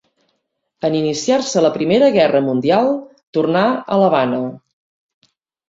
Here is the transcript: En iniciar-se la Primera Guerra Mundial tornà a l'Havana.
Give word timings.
En 0.87 0.95
iniciar-se 0.99 1.63
la 1.65 1.71
Primera 1.75 2.09
Guerra 2.17 2.43
Mundial 2.47 2.91
tornà 3.39 3.65
a 3.69 4.01
l'Havana. 4.05 4.43